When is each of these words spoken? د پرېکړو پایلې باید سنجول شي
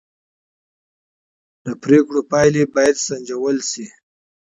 د 1.65 1.67
پرېکړو 1.83 2.19
پایلې 2.31 2.63
باید 2.75 2.97
سنجول 3.07 3.57
شي 3.69 3.85